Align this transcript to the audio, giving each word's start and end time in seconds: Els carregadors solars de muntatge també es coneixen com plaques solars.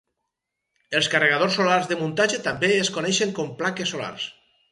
Els 0.99 1.09
carregadors 1.15 1.57
solars 1.59 1.91
de 1.91 1.99
muntatge 2.01 2.41
també 2.47 2.71
es 2.79 2.91
coneixen 2.97 3.37
com 3.41 3.55
plaques 3.63 3.93
solars. 3.97 4.29